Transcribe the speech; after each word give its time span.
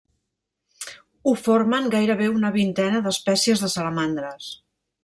Ho 1.27 1.33
formen 1.49 1.91
gairebé 1.97 2.31
una 2.39 2.53
vintena 2.59 3.05
d'espècies 3.09 3.67
de 3.67 3.73
salamandres. 3.79 4.55